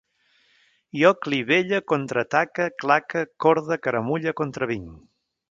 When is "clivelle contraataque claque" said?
1.25-3.23